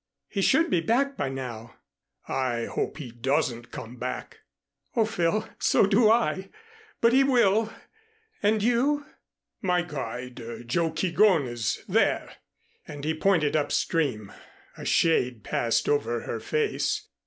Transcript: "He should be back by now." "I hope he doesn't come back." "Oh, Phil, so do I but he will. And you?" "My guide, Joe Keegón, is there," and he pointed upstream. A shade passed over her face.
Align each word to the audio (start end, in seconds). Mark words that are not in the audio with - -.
"He 0.27 0.41
should 0.41 0.71
be 0.71 0.81
back 0.81 1.15
by 1.15 1.29
now." 1.29 1.75
"I 2.27 2.65
hope 2.65 2.97
he 2.97 3.11
doesn't 3.11 3.69
come 3.69 3.97
back." 3.97 4.39
"Oh, 4.95 5.05
Phil, 5.05 5.47
so 5.59 5.85
do 5.85 6.09
I 6.09 6.49
but 7.01 7.13
he 7.13 7.23
will. 7.23 7.71
And 8.41 8.63
you?" 8.63 9.05
"My 9.61 9.83
guide, 9.83 10.41
Joe 10.65 10.89
Keegón, 10.89 11.45
is 11.47 11.83
there," 11.87 12.37
and 12.87 13.05
he 13.05 13.13
pointed 13.13 13.55
upstream. 13.55 14.31
A 14.75 14.85
shade 14.85 15.43
passed 15.43 15.87
over 15.87 16.21
her 16.21 16.39
face. 16.39 17.07